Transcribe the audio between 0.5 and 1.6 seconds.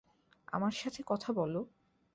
আমার সাথে কথা বল!